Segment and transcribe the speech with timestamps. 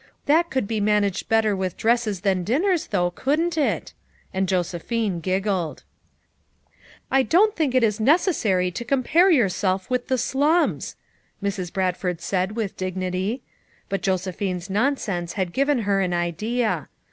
[0.25, 3.93] That could be managed better with dresses than dinners, though, couldn't it?"
[4.33, 5.83] and Josephine giggled.
[7.11, 10.95] "I don't think it is necessary to compare yourself with the slums,"
[11.43, 11.71] Mrs.
[11.71, 13.43] Bradford said ^ith dignity.
[13.89, 16.89] But Josephine's nonsense had given her an idea.